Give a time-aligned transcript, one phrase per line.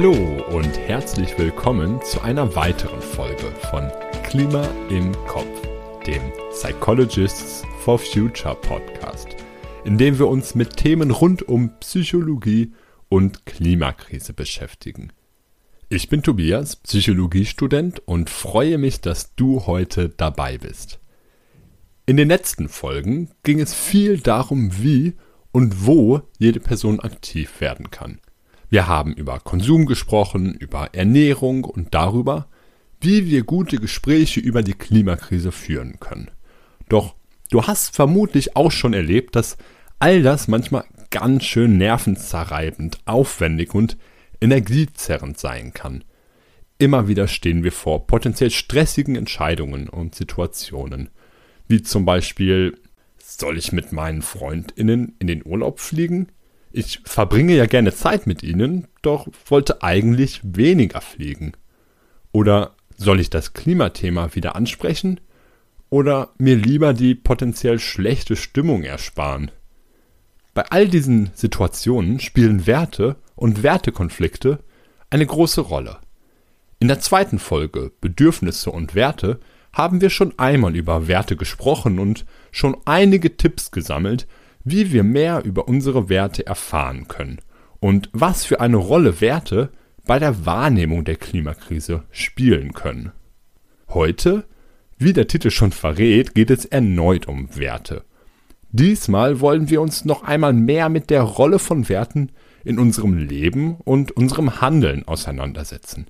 [0.00, 0.14] Hallo
[0.52, 3.90] und herzlich willkommen zu einer weiteren Folge von
[4.22, 5.60] Klima im Kopf,
[6.06, 6.22] dem
[6.52, 9.26] Psychologists for Future Podcast,
[9.84, 12.74] in dem wir uns mit Themen rund um Psychologie
[13.08, 15.12] und Klimakrise beschäftigen.
[15.88, 21.00] Ich bin Tobias, Psychologiestudent und freue mich, dass du heute dabei bist.
[22.06, 25.14] In den letzten Folgen ging es viel darum, wie
[25.50, 28.20] und wo jede Person aktiv werden kann.
[28.70, 32.48] Wir haben über Konsum gesprochen, über Ernährung und darüber,
[33.00, 36.30] wie wir gute Gespräche über die Klimakrise führen können.
[36.88, 37.14] Doch
[37.50, 39.56] du hast vermutlich auch schon erlebt, dass
[39.98, 43.96] all das manchmal ganz schön nervenzerreibend, aufwendig und
[44.40, 46.04] energiezerrend sein kann.
[46.78, 51.10] Immer wieder stehen wir vor potenziell stressigen Entscheidungen und Situationen,
[51.66, 52.78] wie zum Beispiel,
[53.18, 56.28] soll ich mit meinen Freundinnen in den Urlaub fliegen?
[56.78, 61.54] Ich verbringe ja gerne Zeit mit ihnen, doch wollte eigentlich weniger fliegen.
[62.30, 65.18] Oder soll ich das Klimathema wieder ansprechen?
[65.90, 69.50] Oder mir lieber die potenziell schlechte Stimmung ersparen?
[70.54, 74.60] Bei all diesen Situationen spielen Werte und Wertekonflikte
[75.10, 75.98] eine große Rolle.
[76.78, 79.40] In der zweiten Folge Bedürfnisse und Werte
[79.72, 84.28] haben wir schon einmal über Werte gesprochen und schon einige Tipps gesammelt,
[84.70, 87.38] wie wir mehr über unsere Werte erfahren können
[87.80, 89.70] und was für eine Rolle Werte
[90.04, 93.12] bei der Wahrnehmung der Klimakrise spielen können.
[93.88, 94.44] Heute,
[94.98, 98.04] wie der Titel schon verrät, geht es erneut um Werte.
[98.70, 102.32] Diesmal wollen wir uns noch einmal mehr mit der Rolle von Werten
[102.64, 106.06] in unserem Leben und unserem Handeln auseinandersetzen.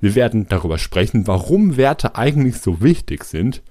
[0.00, 3.62] Wir werden darüber sprechen, warum Werte eigentlich so wichtig sind,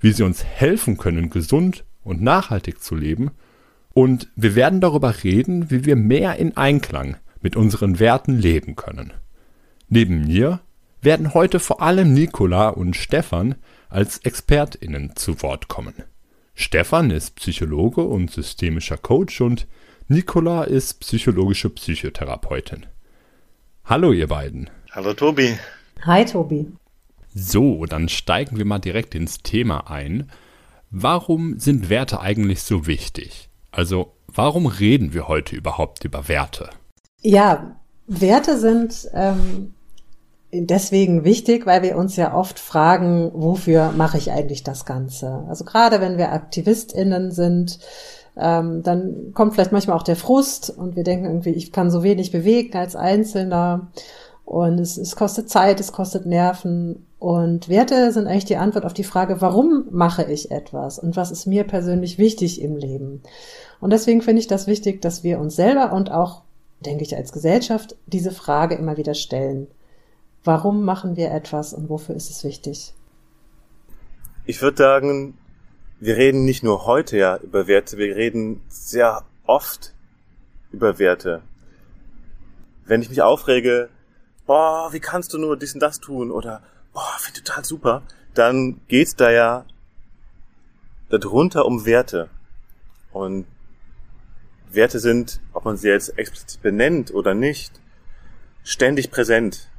[0.00, 3.30] wie sie uns helfen können, gesund und nachhaltig zu leben
[3.98, 9.12] und wir werden darüber reden, wie wir mehr in Einklang mit unseren Werten leben können.
[9.88, 10.60] Neben mir
[11.02, 13.56] werden heute vor allem Nicola und Stefan
[13.88, 15.94] als ExpertInnen zu Wort kommen.
[16.54, 19.66] Stefan ist Psychologe und systemischer Coach und
[20.06, 22.86] Nicola ist psychologische Psychotherapeutin.
[23.84, 24.70] Hallo ihr beiden.
[24.92, 25.58] Hallo Tobi.
[26.02, 26.70] Hi Tobi.
[27.34, 30.30] So, dann steigen wir mal direkt ins Thema ein.
[30.92, 33.47] Warum sind Werte eigentlich so wichtig?
[33.78, 36.70] Also warum reden wir heute überhaupt über Werte?
[37.22, 37.76] Ja,
[38.08, 39.72] Werte sind ähm,
[40.52, 45.44] deswegen wichtig, weil wir uns ja oft fragen, wofür mache ich eigentlich das Ganze?
[45.48, 47.78] Also gerade wenn wir AktivistInnen sind,
[48.36, 52.02] ähm, dann kommt vielleicht manchmal auch der Frust und wir denken irgendwie, ich kann so
[52.02, 53.92] wenig bewegen als Einzelner
[54.48, 58.94] und es, es kostet Zeit, es kostet Nerven und Werte sind eigentlich die Antwort auf
[58.94, 63.22] die Frage, warum mache ich etwas und was ist mir persönlich wichtig im Leben.
[63.78, 66.44] Und deswegen finde ich das wichtig, dass wir uns selber und auch,
[66.80, 69.66] denke ich, als Gesellschaft diese Frage immer wieder stellen.
[70.44, 72.94] Warum machen wir etwas und wofür ist es wichtig?
[74.46, 75.36] Ich würde sagen,
[76.00, 79.92] wir reden nicht nur heute ja über Werte, wir reden sehr oft
[80.72, 81.42] über Werte.
[82.86, 83.90] Wenn ich mich aufrege,
[84.48, 86.32] boah, wie kannst du nur dies und das tun?
[86.32, 88.02] Oder boah, finde total super,
[88.34, 89.66] dann geht's da ja
[91.10, 92.30] darunter um Werte.
[93.12, 93.46] Und
[94.70, 97.80] Werte sind, ob man sie jetzt explizit benennt oder nicht,
[98.64, 99.70] ständig präsent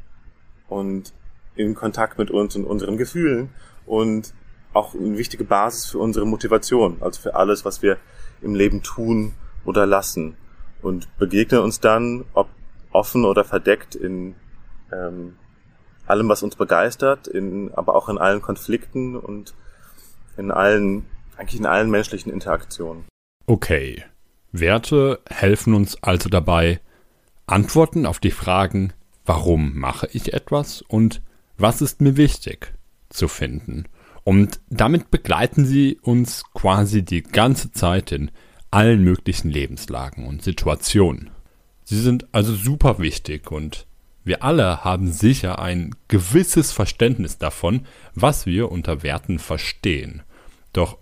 [0.68, 1.13] und
[1.56, 3.50] in Kontakt mit uns und unseren Gefühlen
[3.86, 4.34] und
[4.74, 7.97] auch eine wichtige Basis für unsere Motivation, also für alles, was wir
[8.41, 9.34] im Leben tun
[9.66, 10.38] oder lassen.
[10.81, 12.47] Und begegnen uns dann, ob
[12.91, 14.36] offen oder verdeckt in
[14.91, 15.35] ähm,
[16.07, 19.53] allem, was uns begeistert, in, aber auch in allen Konflikten und
[20.38, 21.05] in allen,
[21.38, 23.05] eigentlich in allen menschlichen Interaktionen.
[23.45, 24.03] Okay.
[24.51, 26.79] Werte helfen uns also dabei,
[27.45, 28.94] Antworten auf die Fragen,
[29.25, 31.21] warum mache ich etwas und
[31.57, 32.73] was ist mir wichtig,
[33.09, 33.86] zu finden.
[34.24, 38.31] Und damit begleiten sie uns quasi die ganze Zeit in
[38.71, 41.31] allen möglichen Lebenslagen und Situationen.
[41.83, 43.88] Sie sind also super wichtig und
[44.29, 50.21] wir alle haben sicher ein gewisses Verständnis davon, was wir unter Werten verstehen.
[50.71, 50.99] Doch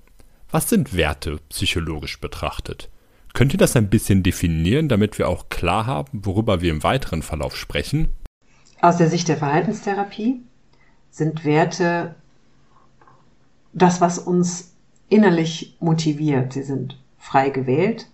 [0.50, 2.90] was sind Werte psychologisch betrachtet?
[3.34, 7.22] Könnt ihr das ein bisschen definieren, damit wir auch klar haben, worüber wir im weiteren
[7.22, 8.08] Verlauf sprechen?
[8.80, 10.40] Aus der Sicht der Verhaltenstherapie
[11.12, 12.16] sind Werte
[13.74, 14.74] das, was uns
[15.10, 16.54] innerlich motiviert.
[16.54, 18.08] Sie sind frei gewählt,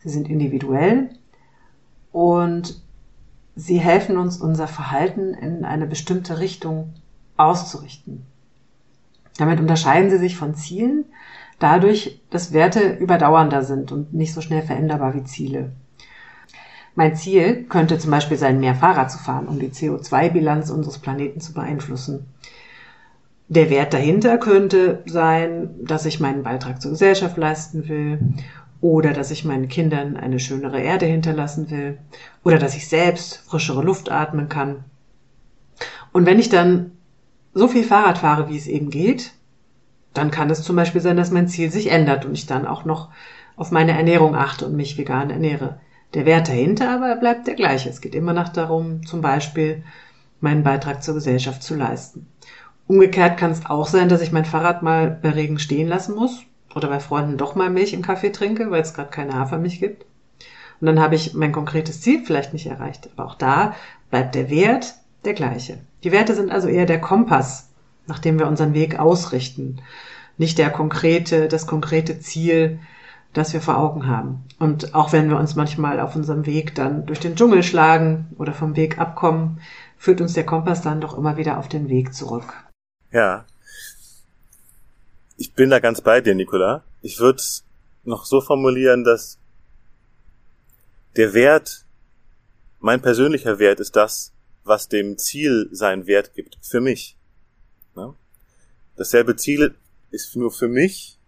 [0.00, 1.08] sie sind individuell
[2.12, 2.82] und
[3.58, 6.92] Sie helfen uns, unser Verhalten in eine bestimmte Richtung
[7.38, 8.26] auszurichten.
[9.38, 11.06] Damit unterscheiden sie sich von Zielen,
[11.58, 15.72] dadurch, dass Werte überdauernder sind und nicht so schnell veränderbar wie Ziele.
[16.94, 21.40] Mein Ziel könnte zum Beispiel sein, mehr Fahrrad zu fahren, um die CO2-Bilanz unseres Planeten
[21.40, 22.26] zu beeinflussen.
[23.48, 28.18] Der Wert dahinter könnte sein, dass ich meinen Beitrag zur Gesellschaft leisten will
[28.86, 31.98] oder dass ich meinen Kindern eine schönere Erde hinterlassen will
[32.44, 34.84] oder dass ich selbst frischere Luft atmen kann.
[36.12, 36.92] Und wenn ich dann
[37.52, 39.32] so viel Fahrrad fahre, wie es eben geht,
[40.14, 42.84] dann kann es zum Beispiel sein, dass mein Ziel sich ändert und ich dann auch
[42.84, 43.08] noch
[43.56, 45.80] auf meine Ernährung achte und mich vegan ernähre.
[46.14, 47.88] Der Wert dahinter aber bleibt der gleiche.
[47.88, 49.82] Es geht immer noch darum, zum Beispiel
[50.40, 52.28] meinen Beitrag zur Gesellschaft zu leisten.
[52.86, 56.46] Umgekehrt kann es auch sein, dass ich mein Fahrrad mal bei Regen stehen lassen muss
[56.76, 60.04] oder bei Freunden doch mal Milch im Kaffee trinke, weil es gerade keine Hafermilch gibt.
[60.80, 63.08] Und dann habe ich mein konkretes Ziel vielleicht nicht erreicht.
[63.16, 63.74] Aber auch da
[64.10, 64.94] bleibt der Wert
[65.24, 65.78] der gleiche.
[66.04, 67.70] Die Werte sind also eher der Kompass,
[68.06, 69.80] nach dem wir unseren Weg ausrichten,
[70.36, 72.78] nicht der konkrete, das konkrete Ziel,
[73.32, 74.44] das wir vor Augen haben.
[74.58, 78.52] Und auch wenn wir uns manchmal auf unserem Weg dann durch den Dschungel schlagen oder
[78.52, 79.60] vom Weg abkommen,
[79.96, 82.52] führt uns der Kompass dann doch immer wieder auf den Weg zurück.
[83.10, 83.46] Ja,
[85.36, 86.84] ich bin da ganz bei dir, Nicola.
[87.02, 87.64] Ich würde es
[88.04, 89.38] noch so formulieren, dass
[91.16, 91.84] der Wert,
[92.80, 94.32] mein persönlicher Wert ist das,
[94.64, 96.58] was dem Ziel seinen Wert gibt.
[96.62, 97.16] Für mich.
[97.96, 98.14] Ja?
[98.96, 99.74] Dasselbe Ziel
[100.10, 101.18] ist nur für mich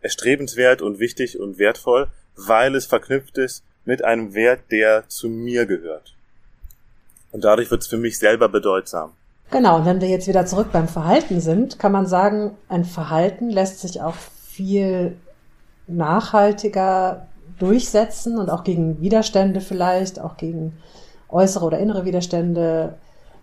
[0.00, 5.66] erstrebenswert und wichtig und wertvoll, weil es verknüpft ist mit einem Wert, der zu mir
[5.66, 6.14] gehört.
[7.32, 9.14] Und dadurch wird es für mich selber bedeutsam.
[9.50, 13.50] Genau, und wenn wir jetzt wieder zurück beim Verhalten sind, kann man sagen, ein Verhalten
[13.50, 15.16] lässt sich auch viel
[15.86, 17.26] nachhaltiger
[17.58, 20.74] durchsetzen und auch gegen Widerstände vielleicht, auch gegen
[21.28, 22.94] äußere oder innere Widerstände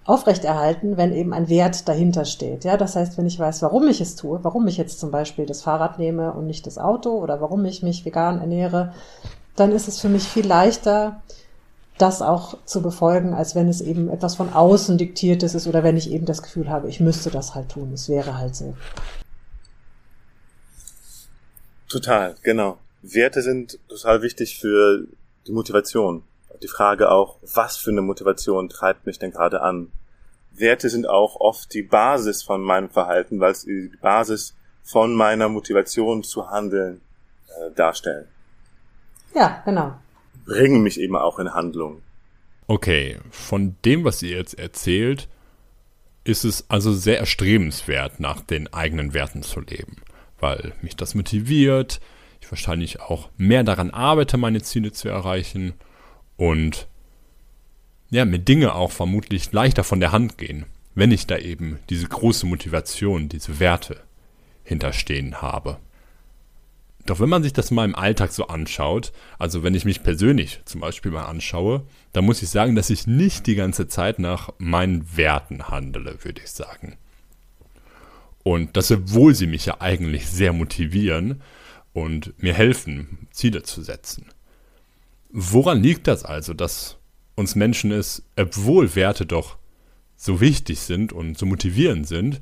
[0.06, 2.64] aufrechterhalten, wenn eben ein Wert dahinter steht.
[2.64, 5.46] Ja, das heißt, wenn ich weiß, warum ich es tue, warum ich jetzt zum Beispiel
[5.46, 8.94] das Fahrrad nehme und nicht das Auto oder warum ich mich vegan ernähre,
[9.56, 11.22] dann ist es für mich viel leichter,
[12.02, 15.98] das auch zu befolgen, als wenn es eben etwas von außen diktiertes ist oder wenn
[15.98, 17.92] ich eben das Gefühl habe, ich müsste das halt tun.
[17.94, 18.76] Es wäre halt so.
[21.88, 22.78] Total, genau.
[23.02, 25.06] Werte sind total wichtig für
[25.48, 26.24] die Motivation.
[26.64, 29.92] Die Frage auch, was für eine Motivation treibt mich denn gerade an?
[30.52, 35.50] Werte sind auch oft die Basis von meinem Verhalten, weil sie die Basis von meiner
[35.50, 37.02] Motivation zu handeln
[37.48, 38.28] äh, darstellen.
[39.34, 39.94] Ja, genau
[40.46, 42.02] bringen mich eben auch in Handlung.
[42.68, 45.28] Okay, von dem, was ihr jetzt erzählt,
[46.24, 49.98] ist es also sehr erstrebenswert, nach den eigenen Werten zu leben,
[50.40, 52.00] weil mich das motiviert,
[52.42, 55.74] ich wahrscheinlich auch mehr daran arbeite, meine Ziele zu erreichen
[56.38, 56.88] und
[58.10, 60.66] ja, mir Dinge auch vermutlich leichter von der Hand gehen,
[60.96, 64.02] wenn ich da eben diese große Motivation, diese Werte
[64.64, 65.78] hinterstehen habe.
[67.06, 70.62] Doch wenn man sich das mal im Alltag so anschaut, also wenn ich mich persönlich
[70.66, 71.84] zum Beispiel mal anschaue,
[72.14, 76.42] dann muss ich sagen, dass ich nicht die ganze Zeit nach meinen Werten handele, würde
[76.44, 76.98] ich sagen.
[78.44, 81.42] Und dass obwohl sie mich ja eigentlich sehr motivieren
[81.94, 84.26] und mir helfen, Ziele zu setzen.
[85.32, 86.98] Woran liegt das also, dass
[87.36, 89.58] uns Menschen es, obwohl Werte doch
[90.18, 92.42] so wichtig sind und so motivierend sind,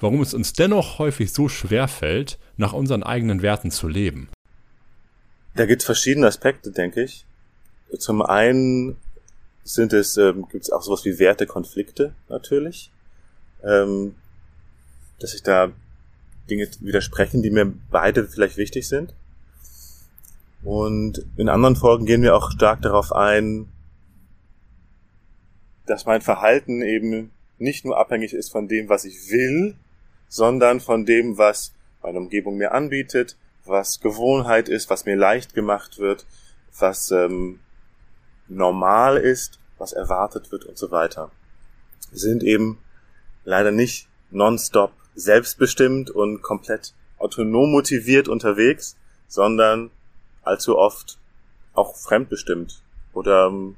[0.00, 4.28] warum es uns dennoch häufig so schwer fällt, nach unseren eigenen Werten zu leben.
[5.54, 7.26] Da gibt es verschiedene Aspekte, denke ich.
[7.98, 8.96] Zum einen
[9.64, 12.90] sind es, ähm, gibt es auch sowas wie Wertekonflikte natürlich.
[13.62, 14.14] Ähm,
[15.18, 15.70] dass sich da
[16.48, 19.14] Dinge widersprechen, die mir beide vielleicht wichtig sind.
[20.62, 23.68] Und in anderen Folgen gehen wir auch stark darauf ein,
[25.86, 29.76] dass mein Verhalten eben nicht nur abhängig ist von dem, was ich will,
[30.30, 35.98] sondern von dem, was meine Umgebung mir anbietet, was Gewohnheit ist, was mir leicht gemacht
[35.98, 36.24] wird,
[36.78, 37.60] was ähm,
[38.48, 41.30] normal ist, was erwartet wird und so weiter.
[42.10, 42.78] Wir sind eben
[43.44, 48.96] leider nicht nonstop selbstbestimmt und komplett autonom motiviert unterwegs,
[49.26, 49.90] sondern
[50.42, 51.18] allzu oft
[51.74, 52.82] auch fremdbestimmt
[53.12, 53.76] oder ähm,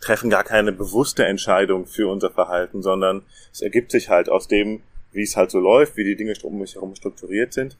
[0.00, 4.82] treffen gar keine bewusste Entscheidung für unser Verhalten, sondern es ergibt sich halt aus dem,
[5.12, 7.76] wie es halt so läuft, wie die Dinge um mich herum strukturiert sind.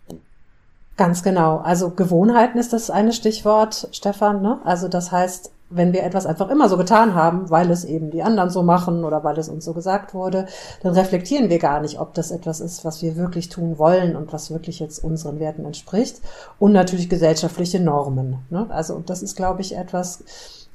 [0.96, 1.58] Ganz genau.
[1.58, 4.42] Also Gewohnheiten ist das eine Stichwort, Stefan.
[4.42, 4.60] Ne?
[4.64, 8.22] Also das heißt, wenn wir etwas einfach immer so getan haben, weil es eben die
[8.22, 10.46] anderen so machen oder weil es uns so gesagt wurde,
[10.82, 14.32] dann reflektieren wir gar nicht, ob das etwas ist, was wir wirklich tun wollen und
[14.32, 16.20] was wirklich jetzt unseren Werten entspricht.
[16.58, 18.38] Und natürlich gesellschaftliche Normen.
[18.50, 18.66] Ne?
[18.68, 20.24] Also das ist, glaube ich, etwas,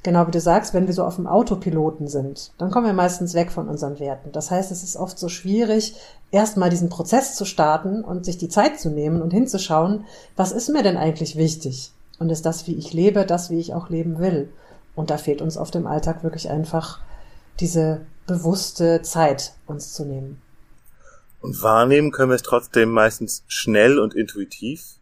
[0.06, 3.34] genau wie du sagst, wenn wir so auf dem Autopiloten sind, dann kommen wir meistens
[3.34, 4.30] weg von unseren Werten.
[4.30, 5.96] Das heißt, es ist oft so schwierig,
[6.30, 10.04] erstmal diesen Prozess zu starten und sich die Zeit zu nehmen und hinzuschauen,
[10.36, 11.92] was ist mir denn eigentlich wichtig?
[12.20, 14.48] Und ist das, wie ich lebe, das, wie ich auch leben will?
[14.94, 17.00] Und da fehlt uns auf dem Alltag wirklich einfach
[17.58, 20.40] diese bewusste Zeit, uns zu nehmen.
[21.40, 25.00] Und wahrnehmen können wir es trotzdem meistens schnell und intuitiv.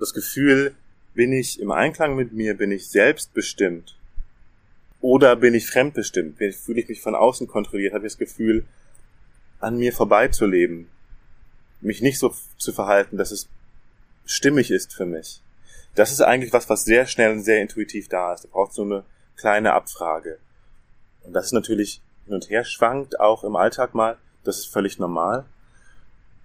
[0.00, 0.74] Das Gefühl,
[1.14, 3.98] bin ich im Einklang mit mir, bin ich selbstbestimmt
[5.00, 6.38] oder bin ich fremdbestimmt?
[6.38, 7.92] Fühle ich mich von außen kontrolliert?
[7.92, 8.64] Habe ich das Gefühl,
[9.60, 10.88] an mir vorbeizuleben?
[11.80, 13.48] Mich nicht so zu verhalten, dass es
[14.24, 15.42] stimmig ist für mich?
[15.94, 18.44] Das ist eigentlich was, was sehr schnell und sehr intuitiv da ist.
[18.44, 19.04] Da braucht so eine
[19.36, 20.38] kleine Abfrage.
[21.24, 24.16] Und das ist natürlich hin und her schwankt, auch im Alltag mal.
[24.44, 25.44] Das ist völlig normal.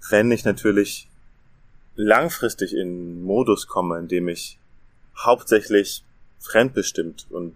[0.09, 1.07] Wenn ich natürlich
[1.97, 4.57] langfristig in Modus komme, in dem ich
[5.17, 6.03] hauptsächlich
[6.39, 7.55] fremdbestimmt und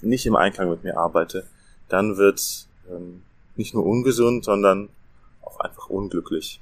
[0.00, 1.44] nicht im Einklang mit mir arbeite,
[1.88, 3.22] dann wird ähm,
[3.56, 4.88] nicht nur ungesund, sondern
[5.42, 6.60] auch einfach unglücklich.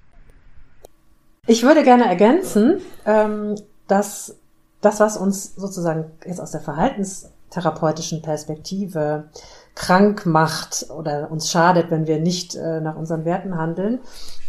[1.47, 3.55] Ich würde gerne ergänzen, ähm,
[3.87, 4.37] dass
[4.81, 9.29] das, was uns sozusagen jetzt aus der verhaltenstherapeutischen Perspektive
[9.75, 14.01] krank macht oder uns schadet, wenn wir nicht äh, nach unseren Werten handeln,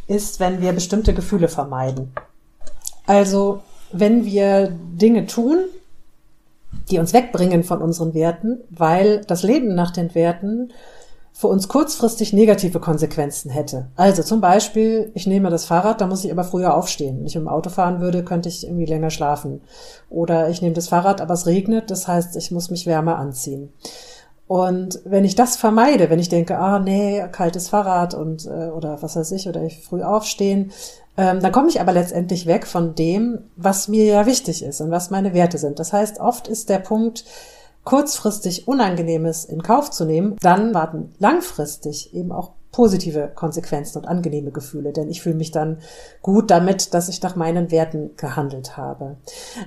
[0.10, 2.12] ist, wenn wir bestimmte Gefühle vermeiden.
[3.06, 3.62] Also
[3.92, 5.66] wenn wir Dinge tun,
[6.90, 10.72] die uns wegbringen von unseren Werten, weil das Leben nach den Werten
[11.32, 13.88] für uns kurzfristig negative Konsequenzen hätte.
[13.96, 17.20] Also zum Beispiel, ich nehme das Fahrrad, da muss ich aber früher aufstehen.
[17.20, 19.62] Wenn ich im Auto fahren würde, könnte ich irgendwie länger schlafen.
[20.10, 23.72] Oder ich nehme das Fahrrad, aber es regnet, das heißt, ich muss mich wärmer anziehen.
[24.50, 29.00] Und wenn ich das vermeide, wenn ich denke, ah nee, kaltes Fahrrad und äh, oder
[29.00, 30.72] was weiß ich, oder ich früh aufstehen,
[31.18, 34.90] ähm, dann komme ich aber letztendlich weg von dem, was mir ja wichtig ist und
[34.90, 35.78] was meine Werte sind.
[35.78, 37.26] Das heißt, oft ist der Punkt,
[37.84, 44.52] kurzfristig Unangenehmes in Kauf zu nehmen, dann warten langfristig eben auch positive Konsequenzen und angenehme
[44.52, 45.80] Gefühle, denn ich fühle mich dann
[46.22, 49.18] gut damit, dass ich nach meinen Werten gehandelt habe.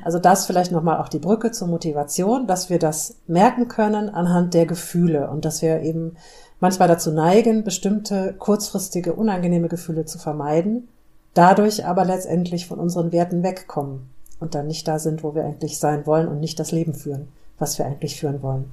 [0.04, 4.54] Also das vielleicht nochmal auch die Brücke zur Motivation, dass wir das merken können anhand
[4.54, 6.16] der Gefühle und dass wir eben
[6.60, 10.88] manchmal dazu neigen, bestimmte kurzfristige unangenehme Gefühle zu vermeiden
[11.34, 15.78] dadurch aber letztendlich von unseren Werten wegkommen und dann nicht da sind, wo wir eigentlich
[15.78, 17.28] sein wollen und nicht das Leben führen,
[17.58, 18.70] was wir eigentlich führen wollen.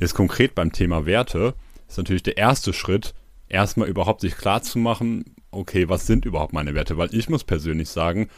[0.00, 1.54] Jetzt konkret beim Thema Werte
[1.94, 3.14] ist natürlich der erste Schritt,
[3.48, 6.96] erstmal überhaupt sich klar zu machen, okay, was sind überhaupt meine Werte?
[6.96, 8.28] Weil ich muss persönlich sagen,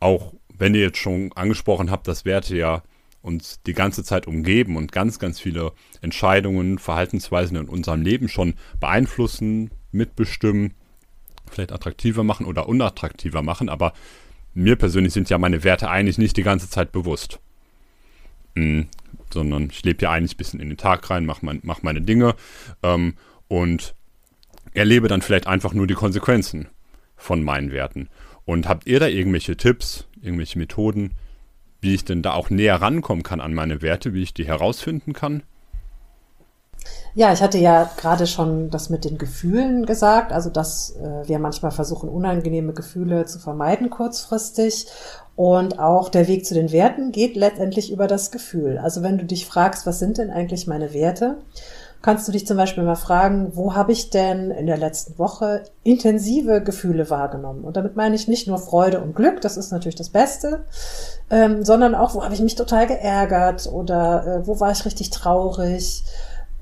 [0.00, 2.82] auch wenn ihr jetzt schon angesprochen habt, dass Werte ja
[3.22, 8.54] uns die ganze Zeit umgeben und ganz, ganz viele Entscheidungen, Verhaltensweisen in unserem Leben schon
[8.80, 10.74] beeinflussen, mitbestimmen,
[11.50, 13.94] vielleicht attraktiver machen oder unattraktiver machen, aber
[14.52, 17.40] mir persönlich sind ja meine Werte eigentlich nicht die ganze Zeit bewusst.
[19.32, 22.00] Sondern ich lebe ja eigentlich ein bisschen in den Tag rein, mache mein, mach meine
[22.00, 22.34] Dinge
[22.82, 23.14] ähm,
[23.48, 23.94] und
[24.74, 26.68] erlebe dann vielleicht einfach nur die Konsequenzen
[27.16, 28.08] von meinen Werten.
[28.44, 31.12] Und habt ihr da irgendwelche Tipps, irgendwelche Methoden,
[31.80, 35.12] wie ich denn da auch näher rankommen kann an meine Werte, wie ich die herausfinden
[35.12, 35.42] kann?
[37.14, 41.38] Ja, ich hatte ja gerade schon das mit den Gefühlen gesagt, also dass äh, wir
[41.38, 44.86] manchmal versuchen, unangenehme Gefühle zu vermeiden kurzfristig.
[45.34, 48.78] Und auch der Weg zu den Werten geht letztendlich über das Gefühl.
[48.78, 51.38] Also wenn du dich fragst, was sind denn eigentlich meine Werte,
[52.02, 55.64] kannst du dich zum Beispiel mal fragen, wo habe ich denn in der letzten Woche
[55.82, 57.64] intensive Gefühle wahrgenommen?
[57.64, 60.64] Und damit meine ich nicht nur Freude und Glück, das ist natürlich das Beste,
[61.30, 65.10] ähm, sondern auch, wo habe ich mich total geärgert oder äh, wo war ich richtig
[65.10, 66.04] traurig?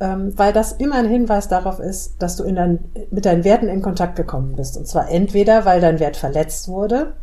[0.00, 2.78] Ähm, weil das immer ein Hinweis darauf ist, dass du in dein,
[3.10, 4.76] mit deinen Werten in Kontakt gekommen bist.
[4.76, 7.14] Und zwar entweder, weil dein Wert verletzt wurde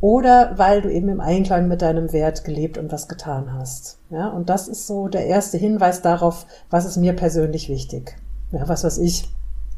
[0.00, 3.98] oder weil du eben im Einklang mit deinem Wert gelebt und was getan hast.
[4.10, 8.16] Ja, und das ist so der erste Hinweis darauf, was ist mir persönlich wichtig.
[8.52, 9.30] Ja, was weiß ich.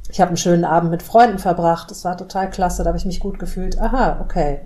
[0.09, 1.91] Ich habe einen schönen Abend mit Freunden verbracht.
[1.91, 3.81] Es war total klasse, da habe ich mich gut gefühlt.
[3.81, 4.61] Aha, okay.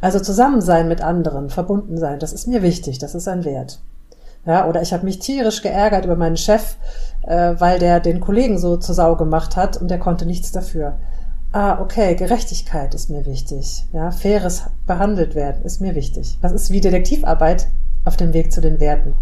[0.00, 3.80] Also zusammen sein mit anderen, verbunden sein, das ist mir wichtig, das ist ein Wert.
[4.46, 6.76] Ja, oder ich habe mich tierisch geärgert über meinen Chef,
[7.22, 10.98] äh, weil der den Kollegen so zur Sau gemacht hat und der konnte nichts dafür.
[11.52, 13.86] Ah, okay, Gerechtigkeit ist mir wichtig.
[13.92, 16.38] Ja, faires behandelt werden ist mir wichtig.
[16.42, 17.68] Das ist wie Detektivarbeit
[18.04, 19.14] auf dem Weg zu den Werten.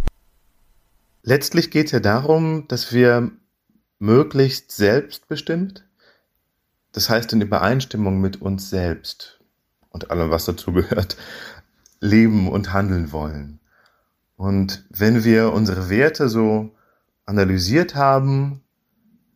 [1.23, 3.31] Letztlich geht es ja darum, dass wir
[3.99, 5.87] möglichst selbstbestimmt,
[6.93, 9.41] das heißt in Übereinstimmung mit uns selbst
[9.89, 11.17] und allem, was dazu gehört,
[12.01, 13.61] leben und handeln wollen.
[14.37, 16.75] Und wenn wir unsere Werte so
[17.27, 18.63] analysiert haben,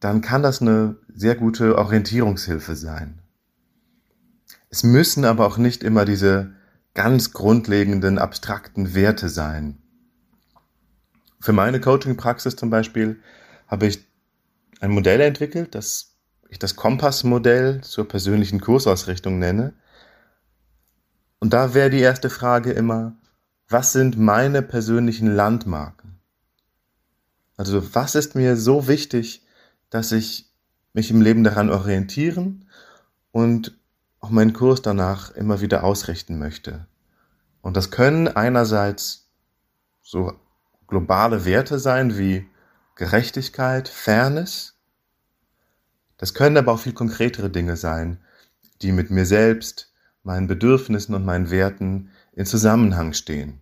[0.00, 3.20] dann kann das eine sehr gute Orientierungshilfe sein.
[4.70, 6.54] Es müssen aber auch nicht immer diese
[6.94, 9.78] ganz grundlegenden, abstrakten Werte sein.
[11.40, 13.20] Für meine Coaching-Praxis zum Beispiel
[13.66, 14.04] habe ich
[14.80, 16.16] ein Modell entwickelt, das
[16.48, 19.74] ich das Kompassmodell zur persönlichen Kursausrichtung nenne.
[21.40, 23.17] Und da wäre die erste Frage immer,
[23.68, 26.18] was sind meine persönlichen Landmarken?
[27.56, 29.44] Also was ist mir so wichtig,
[29.90, 30.50] dass ich
[30.92, 32.66] mich im Leben daran orientieren
[33.30, 33.76] und
[34.20, 36.86] auch meinen Kurs danach immer wieder ausrichten möchte.
[37.60, 39.28] Und das können einerseits
[40.02, 40.32] so
[40.86, 42.46] globale Werte sein wie
[42.94, 44.74] Gerechtigkeit, Fairness.
[46.16, 48.18] Das können aber auch viel konkretere Dinge sein,
[48.82, 49.92] die mit mir selbst,
[50.24, 53.58] meinen Bedürfnissen und meinen Werten in Zusammenhang stehen.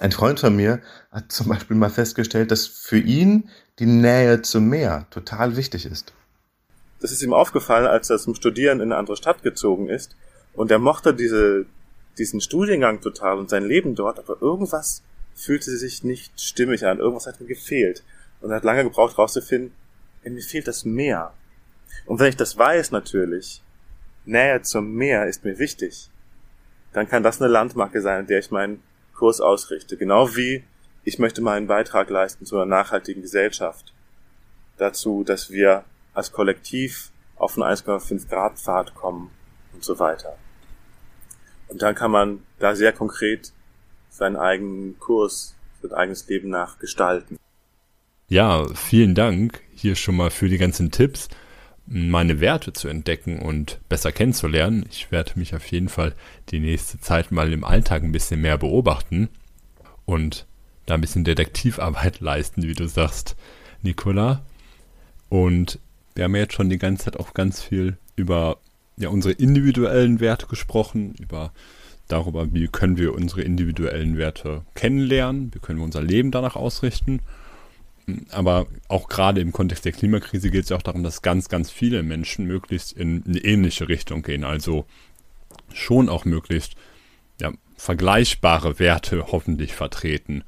[0.00, 0.82] Ein Freund von mir
[1.12, 6.12] hat zum Beispiel mal festgestellt, dass für ihn die Nähe zum Meer total wichtig ist.
[7.00, 10.16] Das ist ihm aufgefallen, als er zum Studieren in eine andere Stadt gezogen ist.
[10.52, 11.66] Und er mochte diese,
[12.18, 15.02] diesen Studiengang total und sein Leben dort, aber irgendwas
[15.36, 16.98] fühlte sich nicht stimmig an.
[16.98, 18.02] Irgendwas hat ihm gefehlt.
[18.40, 19.72] Und er hat lange gebraucht, herauszufinden,
[20.24, 21.32] mir fehlt das Meer.
[22.04, 23.62] Und wenn ich das weiß natürlich,
[24.24, 26.10] Nähe zum Meer ist mir wichtig,
[26.94, 28.82] dann kann das eine Landmarke sein, in der ich meinen
[29.14, 29.96] Kurs ausrichte.
[29.96, 30.64] Genau wie
[31.04, 33.92] ich möchte meinen Beitrag leisten zu einer nachhaltigen Gesellschaft.
[34.78, 35.84] Dazu, dass wir
[36.14, 39.30] als Kollektiv auf einen 1,5 Grad Pfad kommen
[39.74, 40.36] und so weiter.
[41.68, 43.52] Und dann kann man da sehr konkret
[44.08, 47.38] seinen eigenen Kurs, sein eigenes Leben nach gestalten.
[48.28, 51.28] Ja, vielen Dank hier schon mal für die ganzen Tipps,
[51.86, 54.86] meine Werte zu entdecken und besser kennenzulernen.
[54.90, 56.14] Ich werde mich auf jeden Fall
[56.50, 59.28] die nächste Zeit mal im Alltag ein bisschen mehr beobachten
[60.06, 60.46] und
[60.86, 63.36] da ein bisschen Detektivarbeit leisten, wie du sagst,
[63.82, 64.42] Nicola.
[65.28, 65.78] Und
[66.14, 68.58] wir haben ja jetzt schon die ganze Zeit auch ganz viel über
[68.96, 71.52] ja, unsere individuellen Werte gesprochen, über
[72.08, 77.20] darüber, wie können wir unsere individuellen Werte kennenlernen, wie können wir unser Leben danach ausrichten.
[78.30, 81.70] Aber auch gerade im Kontext der Klimakrise geht es ja auch darum, dass ganz, ganz
[81.70, 84.44] viele Menschen möglichst in eine ähnliche Richtung gehen.
[84.44, 84.84] Also
[85.72, 86.74] schon auch möglichst
[87.40, 90.44] ja, vergleichbare Werte hoffentlich vertreten.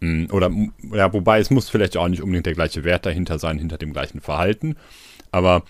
[0.00, 0.50] Mm, oder
[0.92, 3.92] ja, wobei es muss vielleicht auch nicht unbedingt der gleiche Wert dahinter sein, hinter dem
[3.92, 4.76] gleichen Verhalten.
[5.30, 5.62] Aber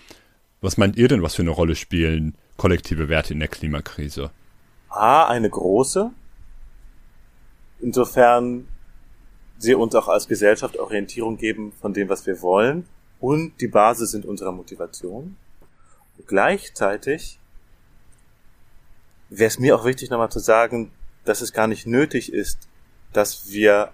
[0.61, 4.31] was meint ihr denn, was für eine Rolle spielen kollektive Werte in der Klimakrise?
[4.89, 6.11] A, eine große.
[7.79, 8.67] Insofern
[9.59, 12.87] sie uns auch als Gesellschaft Orientierung geben von dem, was wir wollen
[13.19, 15.35] und die Basis sind unserer Motivation.
[16.17, 17.39] Und gleichzeitig
[19.29, 20.91] wäre es mir auch wichtig, nochmal zu sagen,
[21.25, 22.67] dass es gar nicht nötig ist,
[23.13, 23.91] dass wir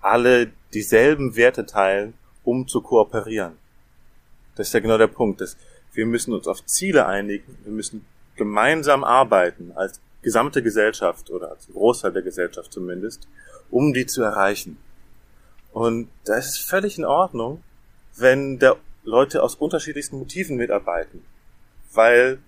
[0.00, 3.56] alle dieselben Werte teilen, um zu kooperieren.
[4.56, 5.40] Das ist ja genau der Punkt.
[5.40, 5.56] Dass
[5.92, 8.04] wir müssen uns auf Ziele einigen, wir müssen
[8.36, 13.28] gemeinsam arbeiten, als gesamte Gesellschaft oder als Großteil der Gesellschaft zumindest,
[13.70, 14.78] um die zu erreichen.
[15.72, 17.62] Und da ist es völlig in Ordnung,
[18.16, 21.24] wenn da Leute aus unterschiedlichsten Motiven mitarbeiten,
[21.92, 22.38] weil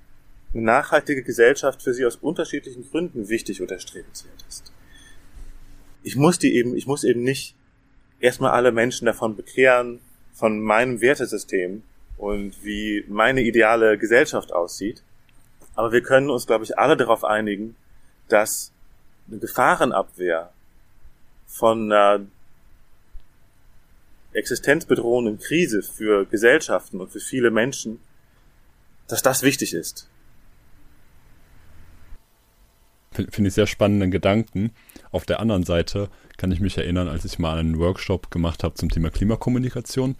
[0.52, 4.72] eine nachhaltige Gesellschaft für sie aus unterschiedlichen Gründen wichtig und erstrebenswert ist.
[6.02, 7.54] Ich muss die eben, ich muss eben nicht
[8.20, 10.00] erstmal alle Menschen davon bekehren,
[10.32, 11.82] von meinem Wertesystem
[12.16, 15.02] und wie meine ideale Gesellschaft aussieht.
[15.74, 17.76] Aber wir können uns, glaube ich, alle darauf einigen,
[18.28, 18.72] dass
[19.28, 20.52] eine Gefahrenabwehr
[21.52, 22.24] von einer
[24.32, 28.00] existenzbedrohenden Krise für Gesellschaften und für viele Menschen,
[29.06, 30.08] dass das wichtig ist.
[33.12, 34.72] Finde ich sehr spannenden Gedanken.
[35.10, 38.74] Auf der anderen Seite kann ich mich erinnern, als ich mal einen Workshop gemacht habe
[38.74, 40.16] zum Thema Klimakommunikation,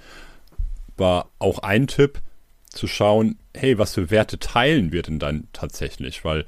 [0.99, 2.21] war auch ein Tipp
[2.68, 6.27] zu schauen, hey, was für Werte teilen wir denn dann tatsächlich?
[6.27, 6.45] Weil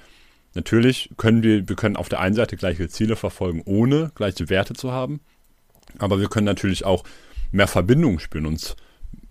[0.54, 4.74] natürlich können wir, wir können auf der einen Seite gleiche Ziele verfolgen, ohne gleiche Werte
[4.74, 5.20] zu haben.
[5.98, 7.04] Aber wir können natürlich auch
[7.52, 8.76] mehr Verbindung spüren, uns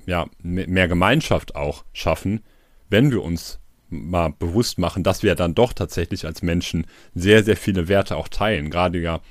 [0.05, 2.41] ja, mehr Gemeinschaft auch schaffen,
[2.89, 3.59] wenn wir uns
[3.89, 8.27] mal bewusst machen, dass wir dann doch tatsächlich als Menschen sehr, sehr viele Werte auch
[8.27, 8.69] teilen.
[8.69, 9.21] Gerade ja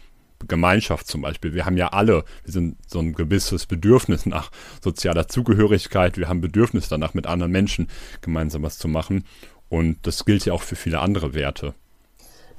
[0.48, 1.55] Gemeinschaft zum Beispiel.
[1.55, 4.50] Wir haben ja alle, wir sind so ein gewisses Bedürfnis nach
[4.83, 6.16] sozialer Zugehörigkeit.
[6.16, 7.88] Wir haben Bedürfnis danach, mit anderen Menschen
[8.20, 9.24] gemeinsam was zu machen.
[9.68, 11.74] Und das gilt ja auch für viele andere Werte.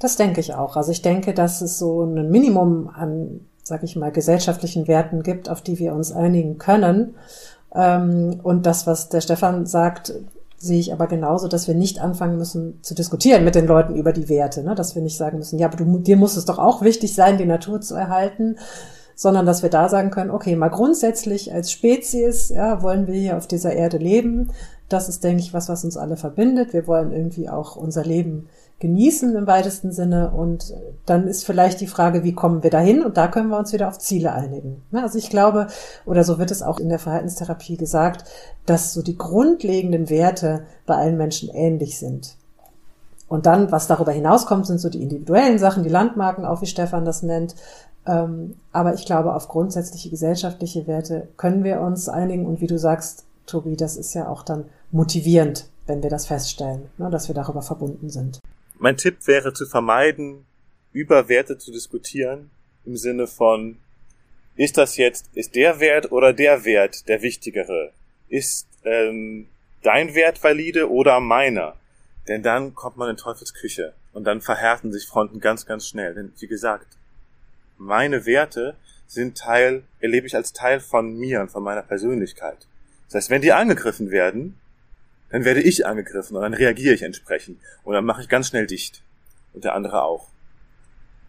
[0.03, 0.75] Das denke ich auch.
[0.75, 5.47] Also ich denke, dass es so ein Minimum an, sag ich mal, gesellschaftlichen Werten gibt,
[5.49, 7.15] auf die wir uns einigen können.
[7.73, 10.13] Ähm, und das, was der Stefan sagt,
[10.57, 14.11] sehe ich aber genauso, dass wir nicht anfangen müssen zu diskutieren mit den Leuten über
[14.11, 14.75] die Werte, ne?
[14.75, 17.37] dass wir nicht sagen müssen, ja, aber du, dir muss es doch auch wichtig sein,
[17.37, 18.57] die Natur zu erhalten,
[19.15, 23.37] sondern dass wir da sagen können, okay, mal grundsätzlich als Spezies, ja, wollen wir hier
[23.37, 24.51] auf dieser Erde leben.
[24.89, 26.73] Das ist, denke ich, was, was uns alle verbindet.
[26.73, 28.49] Wir wollen irgendwie auch unser Leben
[28.83, 30.31] genießen im weitesten Sinne.
[30.31, 30.73] Und
[31.05, 33.03] dann ist vielleicht die Frage, wie kommen wir dahin?
[33.03, 34.83] Und da können wir uns wieder auf Ziele einigen.
[34.91, 35.67] Also ich glaube,
[36.05, 38.25] oder so wird es auch in der Verhaltenstherapie gesagt,
[38.65, 42.35] dass so die grundlegenden Werte bei allen Menschen ähnlich sind.
[43.29, 47.05] Und dann, was darüber hinauskommt, sind so die individuellen Sachen, die Landmarken, auch wie Stefan
[47.05, 47.55] das nennt.
[48.05, 52.45] Ähm, aber ich glaube, auf grundsätzliche gesellschaftliche Werte können wir uns einigen.
[52.45, 56.89] Und wie du sagst, Tobi, das ist ja auch dann motivierend, wenn wir das feststellen,
[56.97, 58.39] ne, dass wir darüber verbunden sind.
[58.79, 60.45] Mein Tipp wäre zu vermeiden,
[60.91, 62.51] über Werte zu diskutieren,
[62.85, 63.77] im Sinne von,
[64.55, 67.91] ist das jetzt, ist der Wert oder der Wert der wichtigere?
[68.29, 69.47] Ist ähm,
[69.81, 71.75] dein Wert valide oder meiner?
[72.27, 76.13] Denn dann kommt man in Teufelsküche und dann verhärten sich Fronten ganz, ganz schnell.
[76.13, 76.87] Denn wie gesagt,
[77.77, 78.75] meine Werte
[79.07, 82.67] sind Teil, erlebe ich als Teil von mir und von meiner Persönlichkeit.
[83.07, 84.59] Das heißt, wenn die angegriffen werden,
[85.33, 88.67] dann werde ich angegriffen und dann reagiere ich entsprechend und dann mache ich ganz schnell
[88.67, 89.03] dicht
[89.53, 90.27] und der andere auch.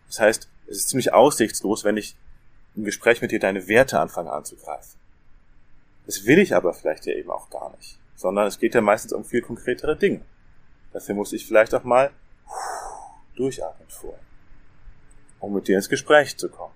[0.09, 2.15] Das heißt, es ist ziemlich aussichtslos, wenn ich
[2.77, 5.01] im Gespräch mit dir deine Werte anfange anzugreifen.
[6.05, 9.15] Das will ich aber vielleicht ja eben auch gar nicht, sondern es geht ja meistens
[9.15, 10.21] um viel konkretere Dinge.
[10.93, 12.11] Dafür muss ich vielleicht auch mal
[13.37, 14.19] durchatmen vor,
[15.41, 16.75] um mit dir ins Gespräch zu kommen.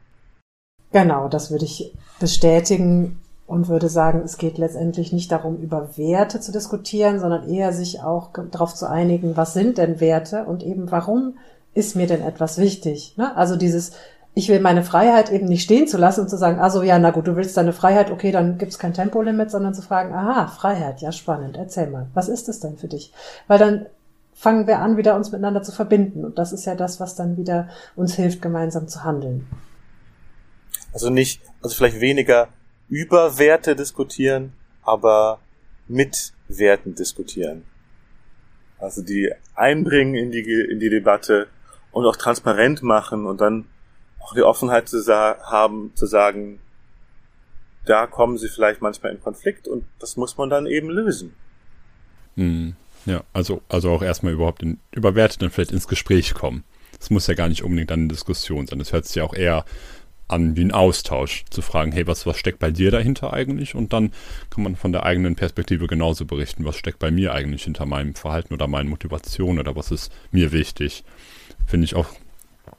[0.92, 6.38] Genau, das würde ich bestätigen und würde sagen, es geht letztendlich nicht darum, über Werte
[6.38, 10.90] zu diskutieren, sondern eher sich auch darauf zu einigen, was sind denn Werte und eben
[10.90, 11.38] warum
[11.72, 13.14] ist mir denn etwas wichtig?
[13.16, 13.34] Ne?
[13.38, 13.92] Also dieses,
[14.34, 17.10] ich will meine Freiheit eben nicht stehen zu lassen und zu sagen, also ja, na
[17.10, 21.00] gut, du willst deine Freiheit, okay, dann gibt's kein Tempolimit, sondern zu fragen, aha, Freiheit,
[21.00, 23.14] ja spannend, erzähl mal, was ist es denn für dich?
[23.46, 23.86] Weil dann
[24.34, 27.38] fangen wir an, wieder uns miteinander zu verbinden und das ist ja das, was dann
[27.38, 29.46] wieder uns hilft, gemeinsam zu handeln.
[30.92, 32.48] Also nicht, also vielleicht weniger
[32.88, 35.40] über Werte diskutieren, aber
[35.86, 37.64] mit Werten diskutieren.
[38.78, 41.48] Also die einbringen in die, in die Debatte
[41.92, 43.66] und auch transparent machen und dann
[44.20, 46.60] auch die Offenheit zu haben, zu sagen,
[47.84, 51.34] da kommen sie vielleicht manchmal in Konflikt und das muss man dann eben lösen.
[52.36, 56.64] Hm, ja, also, also auch erstmal überhaupt in, über Werte dann vielleicht ins Gespräch kommen.
[57.00, 58.80] Es muss ja gar nicht unbedingt eine Diskussion sein.
[58.80, 59.64] Es hört sich ja auch eher
[60.28, 63.74] an wie ein Austausch, zu fragen, hey, was, was steckt bei dir dahinter eigentlich?
[63.74, 64.12] Und dann
[64.50, 68.14] kann man von der eigenen Perspektive genauso berichten, was steckt bei mir eigentlich hinter meinem
[68.14, 71.02] Verhalten oder meinen Motivationen oder was ist mir wichtig.
[71.66, 72.08] Finde ich auch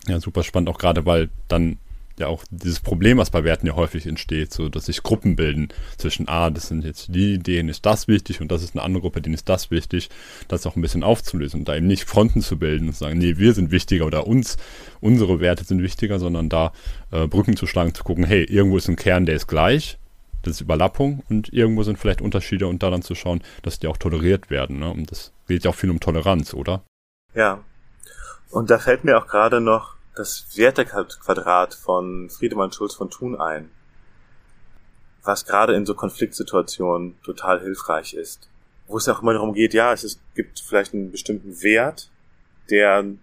[0.08, 1.78] ja, super spannend, auch gerade weil dann
[2.20, 5.70] ja auch dieses Problem, was bei Werten ja häufig entsteht, so dass sich Gruppen bilden
[5.98, 9.02] zwischen, ah, das sind jetzt die, denen ist das wichtig und das ist eine andere
[9.02, 10.10] Gruppe, denen ist das wichtig,
[10.48, 13.18] das auch ein bisschen aufzulösen und da eben nicht Fronten zu bilden und zu sagen,
[13.18, 14.58] nee, wir sind wichtiger oder uns,
[15.02, 16.74] unsere Werte sind wichtiger, sondern da
[17.12, 19.98] äh, Brücken zu schlagen, zu gucken, hey, irgendwo ist ein Kern, der ist gleich,
[20.44, 23.88] das ist Überlappung und irgendwo sind vielleicht Unterschiede und da dann zu schauen, dass die
[23.88, 24.80] auch toleriert werden.
[24.80, 24.90] Ne?
[24.90, 26.84] Und das geht ja auch viel um Toleranz, oder?
[27.34, 27.60] Ja.
[28.50, 33.72] Und da fällt mir auch gerade noch das Wertequadrat von Friedemann Schulz von Thun ein,
[35.24, 38.50] was gerade in so Konfliktsituationen total hilfreich ist.
[38.88, 42.10] Wo es auch immer darum geht, ja, es ist, gibt vielleicht einen bestimmten Wert,
[42.70, 43.20] der in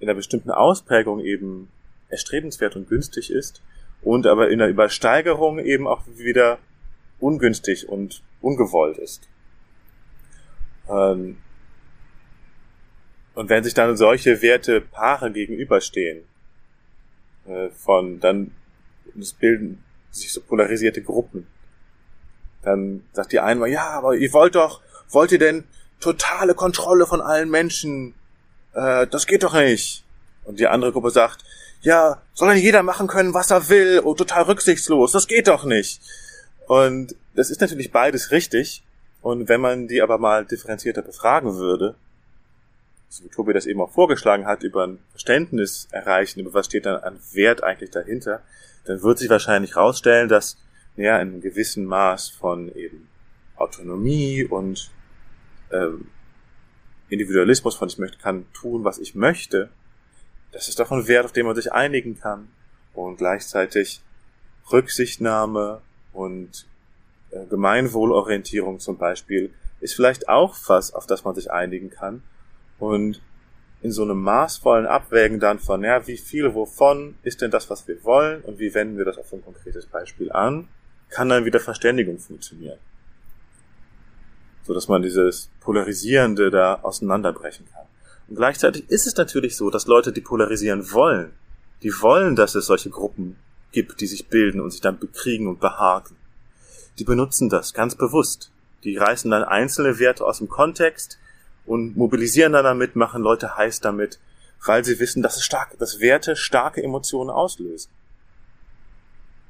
[0.00, 1.68] einer bestimmten Ausprägung eben
[2.10, 3.60] erstrebenswert und günstig ist
[4.00, 6.58] und aber in der Übersteigerung eben auch wieder
[7.18, 9.28] ungünstig und ungewollt ist.
[10.88, 11.38] Ähm,
[13.38, 16.24] und wenn sich dann solche Werte Paare gegenüberstehen,
[17.46, 18.50] äh, von dann
[19.16, 21.46] es bilden sich so polarisierte Gruppen,
[22.62, 25.62] dann sagt die eine mal, ja, aber ihr wollt doch, wollt ihr denn
[26.00, 28.14] totale Kontrolle von allen Menschen?
[28.74, 30.02] Äh, das geht doch nicht.
[30.42, 31.44] Und die andere Gruppe sagt,
[31.80, 35.62] ja, soll denn jeder machen können, was er will, oh, total rücksichtslos, das geht doch
[35.62, 36.00] nicht.
[36.66, 38.82] Und das ist natürlich beides richtig.
[39.22, 41.94] Und wenn man die aber mal differenzierter befragen würde,
[43.08, 46.86] so wie Tobi das eben auch vorgeschlagen hat, über ein Verständnis erreichen, über was steht
[46.86, 48.42] dann an Wert eigentlich dahinter,
[48.84, 50.58] dann wird sich wahrscheinlich herausstellen, dass
[50.96, 53.08] ja in einem gewissen Maß von eben
[53.56, 54.90] Autonomie und
[55.72, 56.08] ähm,
[57.08, 59.70] Individualismus von ich möchte, kann tun, was ich möchte,
[60.52, 62.48] das ist doch ein Wert, auf den man sich einigen kann.
[62.94, 64.00] Und gleichzeitig
[64.72, 66.66] Rücksichtnahme und
[67.30, 72.22] äh, Gemeinwohlorientierung zum Beispiel ist vielleicht auch was, auf das man sich einigen kann
[72.78, 73.20] und
[73.80, 77.86] in so einem maßvollen Abwägen dann von, ja, wie viel wovon ist denn das, was
[77.86, 80.68] wir wollen und wie wenden wir das auf ein konkretes Beispiel an,
[81.10, 82.78] kann dann wieder Verständigung funktionieren.
[84.64, 87.86] So dass man dieses Polarisierende da auseinanderbrechen kann.
[88.28, 91.32] Und gleichzeitig ist es natürlich so, dass Leute, die polarisieren wollen,
[91.82, 93.36] die wollen, dass es solche Gruppen
[93.72, 96.16] gibt, die sich bilden und sich dann bekriegen und behaken.
[96.98, 98.50] Die benutzen das ganz bewusst.
[98.84, 101.18] Die reißen dann einzelne Werte aus dem Kontext,
[101.68, 104.18] und mobilisieren dann damit, machen Leute heiß damit,
[104.64, 107.92] weil sie wissen, dass es stark, dass Werte starke Emotionen auslösen.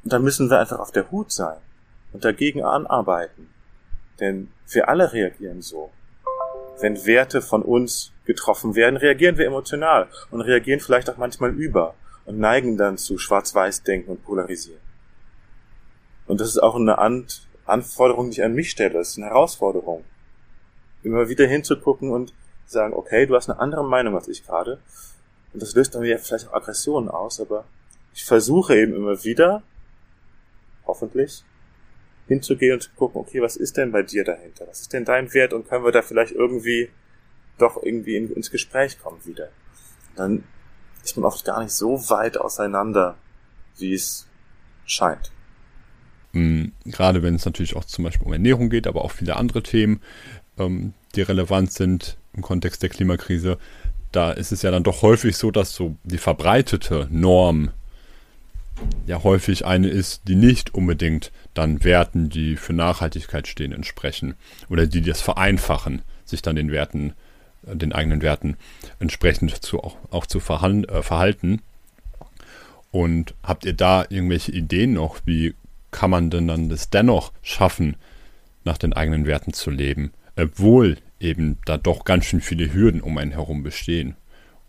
[0.04, 1.58] Und da müssen wir einfach auf der Hut sein
[2.12, 3.48] und dagegen anarbeiten.
[4.20, 5.90] Denn wir alle reagieren so.
[6.80, 11.94] wenn Werte von uns getroffen werden, reagieren wir emotional und reagieren vielleicht auch manchmal über
[12.24, 14.80] und neigen dann zu Schwarz-Weiß-Denken und Polarisieren.
[16.26, 16.98] Und das ist auch eine
[17.64, 18.94] Anforderung, die ich an mich stelle.
[18.94, 20.04] Das ist eine Herausforderung.
[21.02, 22.34] Immer wieder hinzugucken und
[22.66, 24.80] sagen, okay, du hast eine andere Meinung als ich gerade.
[25.52, 27.64] Und das löst dann wieder vielleicht auch Aggressionen aus, aber
[28.14, 29.62] ich versuche eben immer wieder,
[30.86, 31.44] hoffentlich,
[32.26, 34.66] hinzugehen und zu gucken, okay, was ist denn bei dir dahinter?
[34.68, 35.52] Was ist denn dein Wert?
[35.52, 36.90] Und können wir da vielleicht irgendwie
[37.56, 39.48] doch irgendwie in, ins Gespräch kommen wieder?
[40.14, 40.44] Dann
[41.02, 43.16] ist man oft gar nicht so weit auseinander,
[43.78, 44.26] wie es
[44.84, 45.32] scheint.
[46.32, 49.62] Mhm, gerade wenn es natürlich auch zum Beispiel um Ernährung geht, aber auch viele andere
[49.62, 50.02] Themen,
[50.58, 53.58] ähm, die relevant sind im Kontext der Klimakrise,
[54.12, 57.70] da ist es ja dann doch häufig so, dass so die verbreitete Norm
[59.06, 64.34] ja häufig eine ist, die nicht unbedingt dann Werten, die für Nachhaltigkeit stehen, entsprechen
[64.68, 67.14] oder die das vereinfachen, sich dann den Werten,
[67.66, 68.56] äh, den eigenen Werten
[69.00, 71.62] entsprechend zu, auch, auch zu äh, verhalten.
[72.90, 75.54] Und habt ihr da irgendwelche Ideen noch, wie
[75.90, 77.96] kann man denn dann das dennoch schaffen,
[78.64, 83.18] nach den eigenen Werten zu leben, obwohl eben da doch ganz schön viele Hürden um
[83.18, 84.16] einen herum bestehen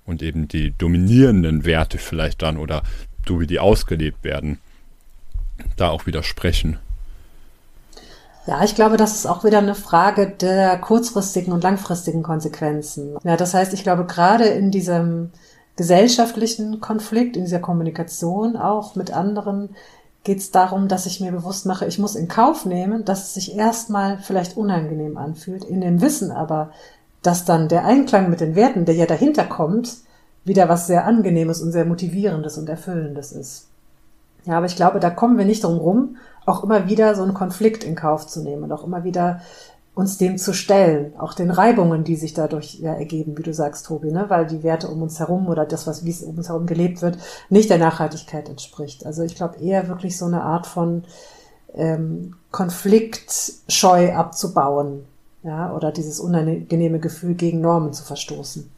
[0.06, 2.84] und eben die dominierenden Werte vielleicht dann oder
[3.28, 4.58] so wie die ausgelebt werden,
[5.78, 6.80] da auch widersprechen.
[8.48, 13.16] Ja, ich glaube, das ist auch wieder eine Frage der kurzfristigen und langfristigen Konsequenzen.
[13.24, 15.30] Ja, das heißt, ich glaube, gerade in diesem
[15.76, 19.76] gesellschaftlichen Konflikt, in dieser Kommunikation auch mit anderen,
[20.24, 23.34] geht es darum, dass ich mir bewusst mache, ich muss in Kauf nehmen, dass es
[23.36, 26.72] sich erstmal vielleicht unangenehm anfühlt, in dem Wissen aber,
[27.22, 29.98] dass dann der Einklang mit den Werten, der ja dahinter kommt,
[30.44, 33.68] wieder was sehr Angenehmes und sehr Motivierendes und Erfüllendes ist.
[34.46, 37.34] Ja, aber ich glaube, da kommen wir nicht drum rum, auch immer wieder so einen
[37.34, 39.42] Konflikt in Kauf zu nehmen und auch immer wieder
[40.00, 43.86] uns dem zu stellen, auch den Reibungen, die sich dadurch ja ergeben, wie du sagst,
[43.86, 44.26] Tobi, ne?
[44.30, 47.02] weil die Werte um uns herum oder das, was wie es um uns herum gelebt
[47.02, 47.18] wird,
[47.50, 49.06] nicht der Nachhaltigkeit entspricht.
[49.06, 51.04] Also ich glaube eher wirklich so eine Art von
[51.76, 55.04] ähm, Konfliktscheu abzubauen,
[55.44, 58.72] ja, oder dieses unangenehme Gefühl gegen Normen zu verstoßen.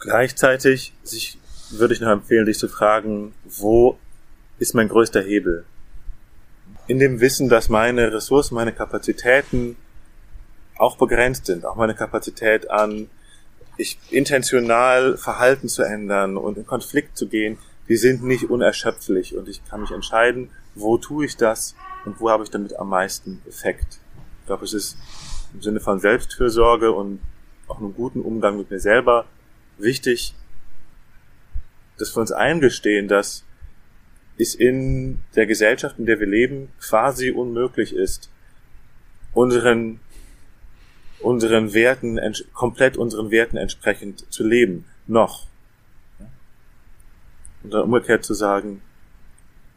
[0.00, 1.38] Gleichzeitig sich,
[1.70, 3.96] würde ich noch empfehlen, dich zu fragen, wo
[4.58, 5.64] ist mein größter Hebel?
[6.86, 9.76] In dem Wissen, dass meine Ressourcen, meine Kapazitäten
[10.76, 13.08] auch begrenzt sind, auch meine Kapazität an
[13.76, 19.48] ich intentional Verhalten zu ändern und in Konflikt zu gehen, die sind nicht unerschöpflich und
[19.48, 23.42] ich kann mich entscheiden, wo tue ich das und wo habe ich damit am meisten
[23.48, 23.98] Effekt.
[24.40, 24.96] Ich glaube, es ist
[25.54, 27.20] im Sinne von Selbstfürsorge und
[27.68, 29.24] auch einem guten Umgang mit mir selber
[29.78, 30.34] wichtig,
[31.98, 33.44] dass wir uns eingestehen, dass
[34.38, 38.30] es in der Gesellschaft, in der wir leben, quasi unmöglich ist,
[39.32, 40.00] unseren,
[41.20, 42.20] unseren Werten,
[42.52, 44.86] komplett unseren Werten entsprechend zu leben.
[45.06, 45.46] Noch.
[47.62, 48.82] Und dann umgekehrt zu sagen,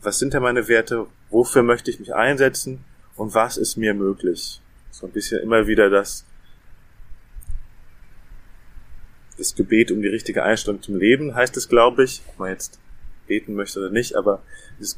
[0.01, 1.07] was sind denn meine Werte?
[1.29, 2.83] Wofür möchte ich mich einsetzen?
[3.15, 4.61] Und was ist mir möglich?
[4.91, 6.25] So ein bisschen immer wieder das,
[9.37, 12.21] das Gebet um die richtige Einstellung zum Leben heißt es, glaube ich.
[12.27, 12.79] Ob man jetzt
[13.27, 14.41] beten möchte oder nicht, aber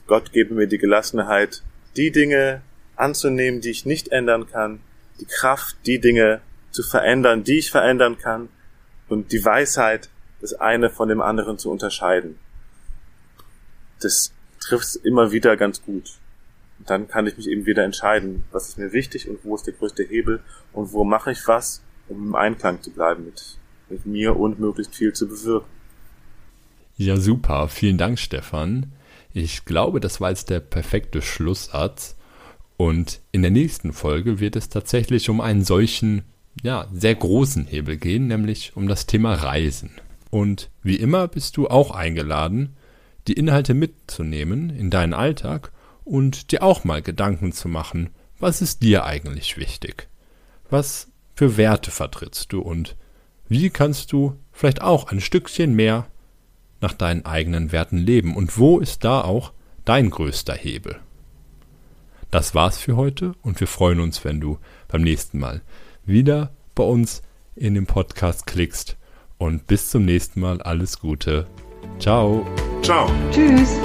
[0.08, 1.64] Gott gebe mir die Gelassenheit,
[1.96, 2.62] die Dinge
[2.96, 4.80] anzunehmen, die ich nicht ändern kann,
[5.20, 8.50] die Kraft, die Dinge zu verändern, die ich verändern kann
[9.08, 10.10] und die Weisheit,
[10.42, 12.38] das eine von dem anderen zu unterscheiden.
[14.00, 16.20] Das trifft immer wieder ganz gut.
[16.80, 19.66] Und dann kann ich mich eben wieder entscheiden, was ist mir wichtig und wo ist
[19.66, 20.42] der größte Hebel
[20.74, 23.58] und wo mache ich was, um im Einklang zu bleiben mit,
[23.90, 25.77] mit mir und möglichst viel zu bewirken.
[26.98, 27.68] Ja, super.
[27.70, 28.94] Vielen Dank, Stefan.
[29.32, 32.16] Ich glaube, das war jetzt der perfekte Schlusssatz.
[32.76, 36.24] Und in der nächsten Folge wird es tatsächlich um einen solchen,
[36.64, 39.92] ja, sehr großen Hebel gehen, nämlich um das Thema Reisen.
[40.32, 42.76] Und wie immer bist du auch eingeladen,
[43.28, 45.72] die Inhalte mitzunehmen in deinen Alltag
[46.04, 50.08] und dir auch mal Gedanken zu machen, was ist dir eigentlich wichtig?
[50.70, 52.96] Was für Werte vertrittst du und
[53.50, 56.08] wie kannst du vielleicht auch ein Stückchen mehr
[56.82, 59.52] nach deinen eigenen Werten leben und wo ist da auch
[59.86, 60.98] dein größter Hebel?
[62.32, 65.62] Das war's für heute und wir freuen uns, wenn du beim nächsten Mal
[66.06, 67.22] wieder bei uns
[67.56, 68.98] in den Podcast klickst
[69.38, 71.48] und bis zum nächsten Mal alles Gute.
[72.00, 72.46] Ciao.
[72.82, 73.10] Ciao.
[73.32, 73.78] Tschüss.